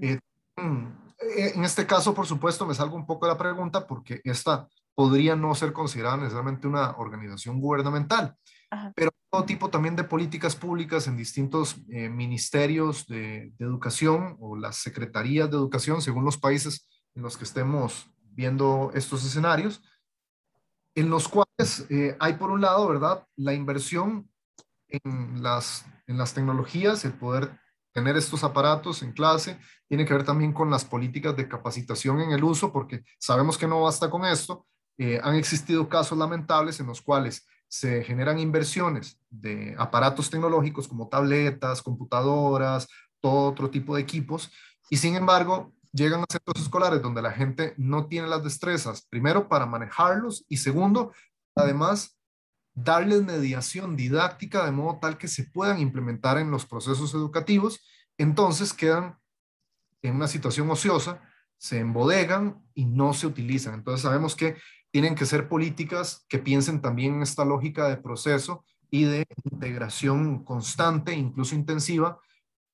Eh, 0.00 0.18
mm, 0.56 0.86
en 1.20 1.64
este 1.64 1.86
caso, 1.86 2.14
por 2.14 2.26
supuesto, 2.26 2.66
me 2.66 2.74
salgo 2.74 2.96
un 2.96 3.06
poco 3.06 3.26
de 3.26 3.32
la 3.32 3.38
pregunta 3.38 3.86
porque 3.86 4.20
esta 4.24 4.68
podría 4.94 5.36
no 5.36 5.54
ser 5.54 5.72
considerada 5.72 6.16
necesariamente 6.16 6.66
una 6.66 6.96
organización 6.96 7.60
gubernamental, 7.60 8.34
pero 8.96 9.12
todo 9.30 9.44
tipo 9.44 9.70
también 9.70 9.94
de 9.94 10.04
políticas 10.04 10.56
públicas 10.56 11.06
en 11.06 11.16
distintos 11.16 11.76
eh, 11.88 12.08
ministerios 12.08 13.06
de, 13.06 13.52
educación 13.58 14.36
o 14.40 14.56
las 14.56 14.76
secretarías 14.76 15.50
de 15.50 15.56
educación, 15.56 16.02
según 16.02 16.24
los 16.24 16.36
países 16.36 16.88
en 17.18 17.24
los 17.24 17.36
que 17.36 17.42
estemos 17.42 18.08
viendo 18.30 18.92
estos 18.94 19.24
escenarios, 19.24 19.82
en 20.94 21.10
los 21.10 21.26
cuales 21.28 21.84
eh, 21.90 22.16
hay 22.20 22.34
por 22.34 22.50
un 22.50 22.60
lado, 22.60 22.86
¿verdad?, 22.86 23.26
la 23.34 23.54
inversión 23.54 24.30
en 24.88 25.42
las, 25.42 25.84
en 26.06 26.16
las 26.16 26.32
tecnologías, 26.32 27.04
el 27.04 27.12
poder 27.12 27.58
tener 27.92 28.16
estos 28.16 28.44
aparatos 28.44 29.02
en 29.02 29.12
clase, 29.12 29.58
tiene 29.88 30.04
que 30.04 30.14
ver 30.14 30.22
también 30.22 30.52
con 30.52 30.70
las 30.70 30.84
políticas 30.84 31.36
de 31.36 31.48
capacitación 31.48 32.20
en 32.20 32.30
el 32.30 32.44
uso, 32.44 32.72
porque 32.72 33.02
sabemos 33.18 33.58
que 33.58 33.66
no 33.66 33.82
basta 33.82 34.08
con 34.08 34.24
esto, 34.24 34.64
eh, 34.96 35.20
han 35.20 35.34
existido 35.34 35.88
casos 35.88 36.16
lamentables 36.16 36.78
en 36.78 36.86
los 36.86 37.02
cuales 37.02 37.48
se 37.66 38.04
generan 38.04 38.38
inversiones 38.38 39.20
de 39.28 39.74
aparatos 39.76 40.30
tecnológicos 40.30 40.86
como 40.86 41.08
tabletas, 41.08 41.82
computadoras, 41.82 42.86
todo 43.20 43.50
otro 43.50 43.68
tipo 43.70 43.96
de 43.96 44.02
equipos, 44.02 44.52
y 44.88 44.96
sin 44.96 45.16
embargo 45.16 45.74
llegan 45.92 46.20
a 46.20 46.26
centros 46.30 46.62
escolares 46.62 47.02
donde 47.02 47.22
la 47.22 47.32
gente 47.32 47.74
no 47.76 48.06
tiene 48.06 48.28
las 48.28 48.44
destrezas, 48.44 49.06
primero 49.08 49.48
para 49.48 49.66
manejarlos 49.66 50.44
y 50.48 50.58
segundo, 50.58 51.12
además, 51.54 52.18
darles 52.74 53.22
mediación 53.22 53.96
didáctica 53.96 54.64
de 54.64 54.72
modo 54.72 54.98
tal 55.00 55.18
que 55.18 55.28
se 55.28 55.44
puedan 55.44 55.80
implementar 55.80 56.38
en 56.38 56.50
los 56.50 56.66
procesos 56.66 57.14
educativos, 57.14 57.80
entonces 58.16 58.72
quedan 58.72 59.18
en 60.02 60.16
una 60.16 60.28
situación 60.28 60.70
ociosa, 60.70 61.20
se 61.56 61.80
embodegan 61.80 62.64
y 62.74 62.84
no 62.84 63.14
se 63.14 63.26
utilizan. 63.26 63.74
Entonces 63.74 64.02
sabemos 64.02 64.36
que 64.36 64.56
tienen 64.90 65.14
que 65.14 65.26
ser 65.26 65.48
políticas 65.48 66.24
que 66.28 66.38
piensen 66.38 66.80
también 66.80 67.14
en 67.14 67.22
esta 67.22 67.44
lógica 67.44 67.88
de 67.88 67.96
proceso 67.96 68.64
y 68.90 69.04
de 69.04 69.26
integración 69.44 70.44
constante, 70.44 71.12
incluso 71.14 71.54
intensiva, 71.54 72.20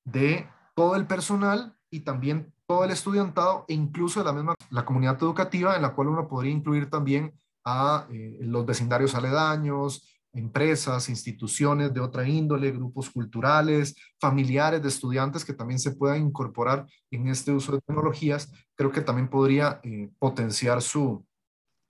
de 0.04 0.48
todo 0.74 0.96
el 0.96 1.06
personal 1.06 1.76
y 1.90 2.00
también 2.00 2.53
todo 2.66 2.84
el 2.84 2.90
estudiantado 2.90 3.64
e 3.68 3.74
incluso 3.74 4.20
de 4.20 4.26
la 4.26 4.32
misma 4.32 4.54
la 4.70 4.84
comunidad 4.84 5.16
educativa 5.18 5.76
en 5.76 5.82
la 5.82 5.94
cual 5.94 6.08
uno 6.08 6.28
podría 6.28 6.52
incluir 6.52 6.88
también 6.88 7.32
a 7.64 8.06
eh, 8.10 8.38
los 8.40 8.66
vecindarios 8.66 9.14
aledaños, 9.14 10.08
empresas, 10.34 11.08
instituciones 11.08 11.94
de 11.94 12.00
otra 12.00 12.28
índole, 12.28 12.72
grupos 12.72 13.08
culturales, 13.10 13.94
familiares 14.20 14.82
de 14.82 14.88
estudiantes 14.88 15.44
que 15.44 15.54
también 15.54 15.78
se 15.78 15.92
puedan 15.92 16.26
incorporar 16.26 16.86
en 17.10 17.28
este 17.28 17.52
uso 17.52 17.72
de 17.72 17.80
tecnologías, 17.80 18.50
creo 18.74 18.90
que 18.90 19.00
también 19.00 19.28
podría 19.28 19.80
eh, 19.84 20.10
potenciar 20.18 20.82
su, 20.82 21.24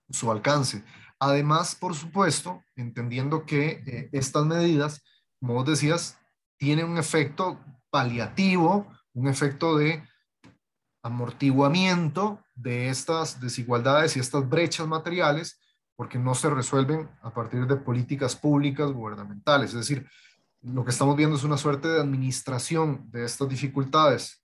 su 0.09 0.31
alcance. 0.31 0.83
Además, 1.19 1.75
por 1.75 1.95
supuesto, 1.95 2.61
entendiendo 2.75 3.45
que 3.45 3.83
eh, 3.85 4.09
estas 4.11 4.45
medidas, 4.45 5.03
como 5.39 5.55
vos 5.55 5.65
decías, 5.65 6.19
tienen 6.57 6.85
un 6.85 6.97
efecto 6.97 7.59
paliativo, 7.89 8.87
un 9.13 9.27
efecto 9.27 9.77
de 9.77 10.03
amortiguamiento 11.05 12.43
de 12.55 12.89
estas 12.89 13.39
desigualdades 13.39 14.17
y 14.17 14.19
estas 14.19 14.49
brechas 14.49 14.87
materiales, 14.87 15.61
porque 15.95 16.17
no 16.17 16.33
se 16.33 16.49
resuelven 16.49 17.07
a 17.21 17.31
partir 17.31 17.67
de 17.67 17.75
políticas 17.75 18.35
públicas 18.35 18.91
gubernamentales. 18.91 19.69
Es 19.69 19.87
decir, 19.87 20.09
lo 20.63 20.83
que 20.83 20.89
estamos 20.89 21.15
viendo 21.15 21.35
es 21.35 21.43
una 21.43 21.57
suerte 21.57 21.89
de 21.89 22.01
administración 22.01 23.07
de 23.11 23.23
estas 23.23 23.47
dificultades, 23.47 24.43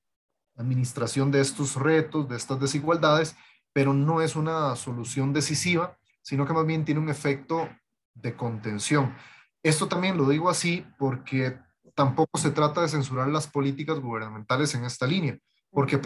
administración 0.55 1.31
de 1.31 1.41
estos 1.41 1.77
retos, 1.77 2.29
de 2.29 2.37
estas 2.37 2.59
desigualdades, 2.59 3.35
pero 3.73 3.95
no 3.95 4.21
es 4.21 4.35
una 4.35 4.75
solución 4.75 5.33
decisiva, 5.33 5.97
sino 6.21 6.45
que 6.45 6.53
más 6.53 6.67
bien 6.67 6.85
tiene 6.85 7.01
un 7.01 7.09
efecto 7.09 7.69
de 8.13 8.35
contención. 8.35 9.15
Esto 9.63 9.87
también 9.87 10.15
lo 10.15 10.29
digo 10.29 10.47
así 10.47 10.85
porque 10.99 11.57
tampoco 11.95 12.37
se 12.37 12.51
trata 12.51 12.81
de 12.81 12.89
censurar 12.89 13.29
las 13.29 13.47
políticas 13.47 13.99
gubernamentales 13.99 14.75
en 14.75 14.85
esta 14.85 15.07
línea, 15.07 15.39
porque 15.71 15.97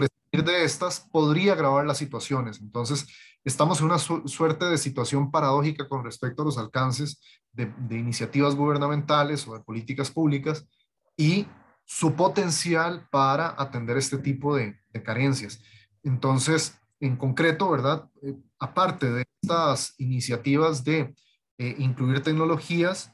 de 0.44 0.64
estas 0.64 1.00
podría 1.12 1.54
agravar 1.54 1.86
las 1.86 1.98
situaciones. 1.98 2.60
Entonces, 2.62 3.08
estamos 3.44 3.80
en 3.80 3.86
una 3.86 4.00
suerte 4.00 4.66
de 4.66 4.78
situación 4.78 5.32
paradójica 5.32 5.88
con 5.88 6.04
respecto 6.04 6.42
a 6.42 6.46
los 6.46 6.58
alcances 6.58 7.22
de, 7.54 7.72
iniciativas 7.92 8.56
gubernamentales 8.56 9.48
o 9.48 9.54
de 9.54 9.64
políticas 9.64 10.12
públicas 10.12 10.68
y 11.16 11.48
su 11.86 12.14
potencial 12.16 13.08
para 13.12 13.56
atender 13.58 13.98
este 13.98 14.18
tipo 14.18 14.56
de, 14.56 14.78
carencias. 15.04 15.62
Entonces, 16.04 16.80
en 17.00 17.18
concreto, 17.18 17.70
¿verdad? 17.70 18.10
Eh, 18.24 18.36
aparte 18.60 19.12
de 19.12 19.26
estas 19.42 19.94
iniciativas 19.98 20.84
de 20.84 21.14
eh, 21.58 21.76
incluir 21.78 22.24
tecnologías 22.24 23.12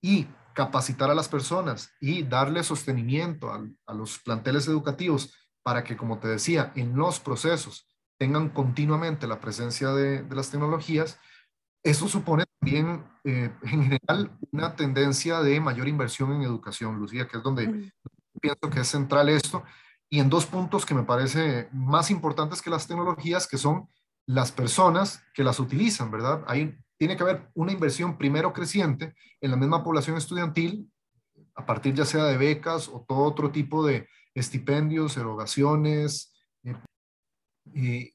y 0.00 0.26
capacitar 0.54 1.10
a 1.10 1.14
las 1.14 1.28
personas 1.28 1.90
y 2.00 2.22
darle 2.22 2.62
sostenimiento 2.62 3.50
a, 3.50 3.94
los 3.94 4.18
planteles 4.18 4.66
educativos 4.68 5.34
para 5.62 5.84
que, 5.84 5.96
como 5.96 6.18
te 6.18 6.28
decía, 6.28 6.72
en 6.74 6.96
los 6.96 7.20
procesos 7.20 7.86
tengan 8.18 8.50
continuamente 8.50 9.26
la 9.26 9.40
presencia 9.40 9.88
de, 9.90 10.24
las 10.30 10.50
tecnologías, 10.50 11.18
eso 11.82 12.06
supone 12.08 12.44
también, 12.60 13.04
eh, 13.24 13.50
en 13.62 13.82
general, 13.82 14.38
una 14.52 14.76
tendencia 14.76 15.40
de 15.40 15.60
mayor 15.60 15.88
inversión 15.88 16.32
en 16.32 16.42
educación, 16.42 16.98
Lucía, 16.98 17.26
que 17.26 17.38
es 17.38 17.42
donde 17.42 17.92
pienso 18.40 18.70
que 18.70 18.80
es 18.80 18.88
central 18.88 19.28
esto, 19.28 19.64
y 20.08 20.20
en 20.20 20.28
dos 20.28 20.46
puntos 20.46 20.84
que 20.84 20.94
me 20.94 21.04
parece 21.04 21.68
más 21.72 22.10
importantes 22.10 22.60
que 22.60 22.70
las 22.70 22.86
tecnologías, 22.86 23.48
que 23.48 23.58
son 23.58 23.88
las 24.26 24.52
personas 24.52 25.24
que 25.34 25.42
las 25.42 25.58
utilizan, 25.58 26.10
¿verdad? 26.10 26.44
Hay, 26.46 26.76
tiene 26.98 27.16
que 27.16 27.22
haber 27.22 27.50
una 27.54 27.72
inversión 27.72 28.18
primero 28.18 28.52
creciente 28.52 29.14
en 29.40 29.50
la 29.50 29.56
misma 29.56 29.82
población 29.82 30.16
estudiantil, 30.16 30.90
a 31.54 31.66
partir 31.66 31.94
ya 31.94 32.04
sea 32.04 32.24
de 32.24 32.36
becas 32.36 32.88
o 32.88 33.04
todo 33.08 33.24
otro 33.24 33.50
tipo 33.50 33.84
de 33.84 34.08
estipendios, 34.34 35.16
erogaciones, 35.16 36.32
eh, 36.64 36.76
y 37.74 38.14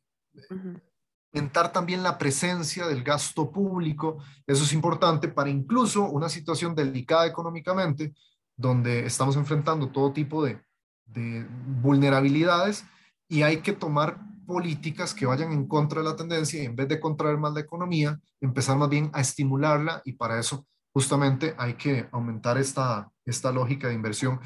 aumentar 1.34 1.72
también 1.72 2.04
la 2.04 2.18
presencia 2.18 2.88
del 2.88 3.04
gasto 3.04 3.52
público. 3.52 4.18
Eso 4.46 4.64
es 4.64 4.74
importante 4.74 5.28
para 5.28 5.50
incluso 5.50 6.04
una 6.06 6.30
situación 6.30 6.76
delicada 6.76 7.26
económicamente, 7.26 8.14
donde 8.56 9.06
estamos 9.06 9.36
enfrentando 9.36 9.92
todo 9.92 10.14
tipo 10.14 10.44
de, 10.44 10.62
de 11.06 11.46
vulnerabilidades 11.82 12.86
y 13.28 13.44
hay 13.44 13.58
que 13.58 13.74
tomar 13.74 14.20
políticas 14.46 15.14
que 15.14 15.26
vayan 15.26 15.52
en 15.52 15.68
contra 15.68 16.02
de 16.02 16.10
la 16.10 16.16
tendencia 16.16 16.64
y 16.64 16.66
en 16.66 16.76
vez 16.76 16.88
de 16.88 17.00
contraer 17.00 17.38
más 17.38 17.54
la 17.54 17.60
economía, 17.60 18.20
empezar 18.40 18.78
más 18.78 18.90
bien 18.90 19.12
a 19.14 19.22
estimularla 19.22 20.02
y 20.06 20.14
para 20.14 20.40
eso 20.40 20.66
justamente 20.94 21.54
hay 21.58 21.74
que 21.74 22.08
aumentar 22.12 22.58
esta, 22.58 23.12
esta 23.26 23.52
lógica 23.52 23.90
de 23.90 23.94
inversión. 23.94 24.40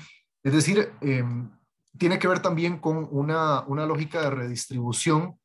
Es 0.44 0.54
decir, 0.54 0.92
em, 1.00 1.50
tiene 1.98 2.20
que 2.20 2.28
ver 2.28 2.42
también 2.42 2.80
con 2.80 3.08
una, 3.12 3.62
una 3.62 3.86
lógica 3.86 4.22
de 4.22 4.30
redistribución 4.32 5.40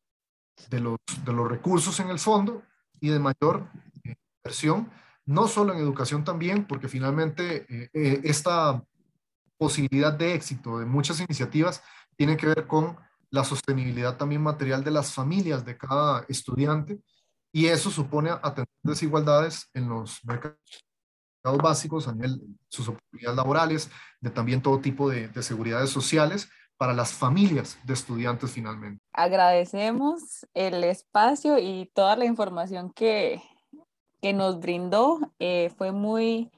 de 0.70 0.80
los, 0.80 0.98
de 1.24 1.32
los 1.32 1.48
recursos 1.48 1.98
en 2.00 2.08
el 2.08 2.18
fondo 2.18 2.62
y 3.00 3.08
de 3.08 3.18
mayor 3.18 3.68
eh, 4.04 4.14
inversión, 4.42 4.90
no 5.24 5.48
solo 5.48 5.72
en 5.72 5.80
educación 5.80 6.24
también, 6.24 6.66
porque 6.66 6.88
finalmente 6.88 7.66
eh, 7.68 7.90
eh, 7.92 8.20
esta 8.24 8.82
posibilidad 9.58 10.12
de 10.12 10.34
éxito 10.34 10.78
de 10.78 10.86
muchas 10.86 11.20
iniciativas 11.20 11.82
tiene 12.16 12.36
que 12.36 12.46
ver 12.46 12.66
con 12.66 12.96
la 13.30 13.44
sostenibilidad 13.44 14.16
también 14.16 14.42
material 14.42 14.84
de 14.84 14.90
las 14.90 15.12
familias 15.12 15.64
de 15.64 15.76
cada 15.76 16.24
estudiante 16.28 17.00
y 17.52 17.66
eso 17.66 17.90
supone 17.90 18.30
atender 18.30 18.68
desigualdades 18.82 19.68
en 19.74 19.88
los 19.88 20.24
mercados 20.24 20.85
básicos 21.54 22.08
a 22.08 22.12
nivel 22.12 22.38
de 22.38 22.46
sus 22.68 22.88
oportunidades 22.88 23.36
laborales, 23.36 23.90
de 24.20 24.30
también 24.30 24.62
todo 24.62 24.80
tipo 24.80 25.08
de, 25.08 25.28
de 25.28 25.42
seguridades 25.42 25.90
sociales 25.90 26.48
para 26.76 26.92
las 26.92 27.12
familias 27.12 27.78
de 27.84 27.94
estudiantes 27.94 28.50
finalmente. 28.50 29.02
Agradecemos 29.12 30.46
el 30.54 30.84
espacio 30.84 31.58
y 31.58 31.90
toda 31.94 32.16
la 32.16 32.24
información 32.24 32.90
que, 32.92 33.42
que 34.20 34.32
nos 34.32 34.60
brindó. 34.60 35.32
Eh, 35.38 35.72
fue 35.76 35.92
muy 35.92 36.50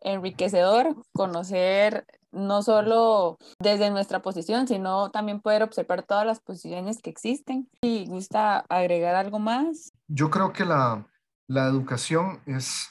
enriquecedor 0.00 0.96
conocer 1.12 2.06
no 2.32 2.62
solo 2.62 3.38
desde 3.58 3.90
nuestra 3.90 4.22
posición, 4.22 4.68
sino 4.68 5.10
también 5.10 5.40
poder 5.40 5.62
observar 5.62 6.04
todas 6.04 6.24
las 6.24 6.40
posiciones 6.40 7.02
que 7.02 7.10
existen. 7.10 7.68
¿Y 7.82 8.06
gusta 8.06 8.64
agregar 8.68 9.14
algo 9.14 9.38
más? 9.38 9.92
Yo 10.08 10.30
creo 10.30 10.52
que 10.52 10.64
la, 10.64 11.06
la 11.48 11.66
educación 11.66 12.40
es, 12.46 12.88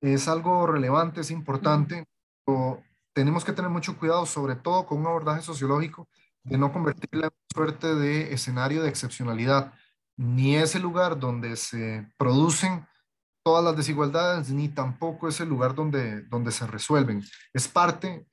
es 0.00 0.28
algo 0.28 0.66
relevante, 0.66 1.20
es 1.20 1.30
importante, 1.30 2.04
pero 2.44 2.82
tenemos 3.12 3.44
que 3.44 3.52
tener 3.52 3.70
mucho 3.70 3.98
cuidado, 3.98 4.26
sobre 4.26 4.56
todo 4.56 4.86
con 4.86 4.98
un 4.98 5.06
abordaje 5.06 5.42
sociológico, 5.42 6.08
de 6.44 6.56
no 6.56 6.72
convertirla 6.72 7.26
en 7.26 7.32
una 7.32 7.46
suerte 7.52 7.94
de 7.94 8.32
escenario 8.32 8.82
de 8.82 8.88
excepcionalidad, 8.88 9.72
ni 10.16 10.56
ese 10.56 10.78
lugar 10.78 11.18
donde 11.18 11.56
se 11.56 12.08
producen 12.16 12.86
todas 13.44 13.64
las 13.64 13.76
desigualdades, 13.76 14.50
ni 14.50 14.68
tampoco 14.68 15.28
es 15.28 15.40
el 15.40 15.48
lugar 15.48 15.74
donde, 15.74 16.22
donde 16.22 16.52
se 16.52 16.66
resuelven. 16.66 17.22
Es 17.52 17.68
parte 17.68 18.26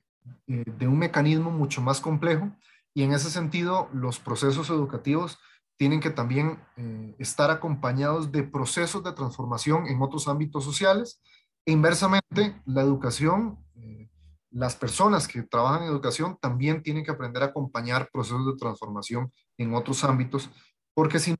eh, 0.46 0.64
de 0.66 0.88
un 0.88 0.98
mecanismo 0.98 1.50
mucho 1.50 1.80
más 1.80 2.00
complejo 2.00 2.50
y 2.94 3.02
en 3.02 3.12
ese 3.12 3.30
sentido 3.30 3.88
los 3.92 4.18
procesos 4.18 4.70
educativos 4.70 5.38
tienen 5.76 6.00
que 6.00 6.10
también 6.10 6.58
eh, 6.76 7.14
estar 7.18 7.50
acompañados 7.50 8.32
de 8.32 8.42
procesos 8.42 9.04
de 9.04 9.12
transformación 9.12 9.86
en 9.86 10.00
otros 10.00 10.28
ámbitos 10.28 10.64
sociales. 10.64 11.20
E 11.66 11.72
inversamente, 11.72 12.62
la 12.64 12.80
educación, 12.80 13.58
eh, 13.74 14.08
las 14.50 14.76
personas 14.76 15.26
que 15.26 15.42
trabajan 15.42 15.82
en 15.82 15.88
educación 15.88 16.38
también 16.40 16.82
tienen 16.82 17.04
que 17.04 17.10
aprender 17.10 17.42
a 17.42 17.46
acompañar 17.46 18.08
procesos 18.12 18.46
de 18.46 18.56
transformación 18.56 19.32
en 19.58 19.74
otros 19.74 20.04
ámbitos, 20.04 20.48
porque 20.94 21.18
sin 21.18 21.36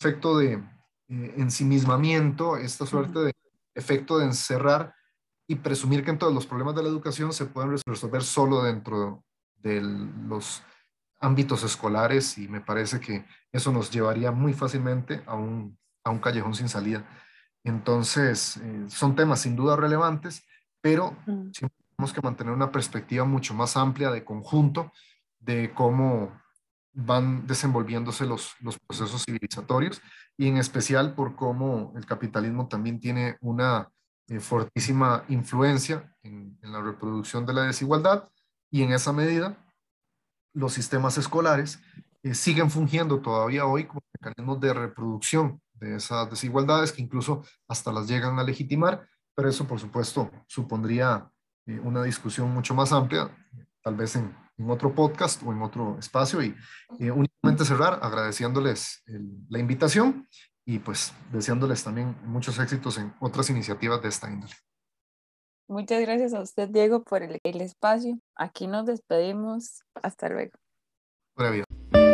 efecto 0.00 0.36
de 0.36 0.62
ensimismamiento, 1.08 2.56
esta 2.56 2.84
suerte 2.84 3.20
de 3.20 3.32
efecto 3.76 4.18
de 4.18 4.24
encerrar 4.24 4.92
y 5.46 5.54
presumir 5.54 6.04
que 6.04 6.10
en 6.10 6.18
todos 6.18 6.34
los 6.34 6.46
problemas 6.46 6.74
de 6.74 6.82
la 6.82 6.88
educación 6.88 7.32
se 7.32 7.46
pueden 7.46 7.78
resolver 7.86 8.24
solo 8.24 8.62
dentro 8.64 9.24
de 9.58 9.80
los 9.80 10.62
ámbitos 11.20 11.62
escolares 11.62 12.36
y 12.38 12.48
me 12.48 12.60
parece 12.60 12.98
que 12.98 13.24
eso 13.52 13.70
nos 13.70 13.90
llevaría 13.90 14.32
muy 14.32 14.52
fácilmente 14.52 15.22
a 15.26 15.34
un, 15.34 15.78
a 16.02 16.10
un 16.10 16.18
callejón 16.18 16.54
sin 16.54 16.68
salida. 16.68 17.06
Entonces, 17.66 18.58
eh, 18.58 18.84
son 18.88 19.16
temas 19.16 19.40
sin 19.40 19.56
duda 19.56 19.74
relevantes, 19.74 20.46
pero 20.80 21.16
mm. 21.26 21.50
siempre 21.52 21.76
tenemos 21.96 22.12
que 22.12 22.22
mantener 22.22 22.54
una 22.54 22.70
perspectiva 22.70 23.24
mucho 23.24 23.54
más 23.54 23.76
amplia 23.76 24.12
de 24.12 24.24
conjunto 24.24 24.92
de 25.40 25.72
cómo 25.74 26.30
van 26.92 27.44
desenvolviéndose 27.44 28.24
los, 28.24 28.54
los 28.60 28.78
procesos 28.78 29.24
civilizatorios 29.24 30.00
y 30.36 30.46
en 30.46 30.58
especial 30.58 31.14
por 31.16 31.34
cómo 31.34 31.92
el 31.96 32.06
capitalismo 32.06 32.68
también 32.68 33.00
tiene 33.00 33.36
una 33.40 33.90
eh, 34.28 34.38
fortísima 34.38 35.24
influencia 35.28 36.14
en, 36.22 36.56
la 36.62 36.80
reproducción 36.80 37.46
de 37.46 37.52
la 37.52 37.62
desigualdad 37.64 38.28
y 38.70 38.82
en 38.82 38.92
esa 38.92 39.12
medida 39.12 39.58
los 40.54 40.72
sistemas 40.72 41.18
escolares 41.18 41.80
eh, 42.22 42.32
siguen 42.32 42.70
fungiendo 42.70 43.20
todavía 43.20 43.66
hoy 43.66 43.86
como 43.86 44.02
mecanismos 44.20 44.60
de 44.60 44.72
reproducción 44.72 45.60
de 45.78 45.96
esas 45.96 46.30
desigualdades 46.30 46.92
que 46.92 47.02
incluso 47.02 47.42
hasta 47.68 47.92
las 47.92 48.08
llegan 48.08 48.38
a 48.38 48.44
legitimar, 48.44 49.06
pero 49.34 49.48
eso 49.48 49.66
por 49.66 49.78
supuesto 49.78 50.30
supondría 50.46 51.30
eh, 51.66 51.78
una 51.80 52.02
discusión 52.02 52.50
mucho 52.50 52.74
más 52.74 52.92
amplia, 52.92 53.30
tal 53.82 53.94
vez 53.96 54.16
en, 54.16 54.34
en, 54.56 54.70
otro 54.70 54.94
podcast 54.94 55.42
o 55.42 55.52
en 55.52 55.62
otro 55.62 55.98
espacio 55.98 56.42
y 56.42 56.54
únicamente 56.98 57.64
cerrar 57.64 58.00
agradeciéndoles 58.02 59.02
la 59.48 59.58
invitación 59.58 60.26
y 60.64 60.80
pues 60.80 61.14
deseándoles 61.32 61.84
también 61.84 62.16
muchos 62.24 62.58
éxitos 62.58 62.98
en 62.98 63.14
otras 63.20 63.48
iniciativas 63.50 64.02
de 64.02 64.08
esta 64.08 64.30
índole. 64.30 64.54
Muchas 65.68 66.00
gracias 66.00 66.32
a 66.34 66.40
usted, 66.40 66.68
Diego, 66.68 67.02
por 67.02 67.22
el, 67.22 67.40
el 67.42 67.60
espacio. 67.60 68.18
Aquí 68.36 68.66
nos 68.66 68.86
despedimos. 68.86 69.82
Hasta 70.00 70.28
luego. 70.28 70.52
Buena 71.36 71.50
vida. 71.50 72.05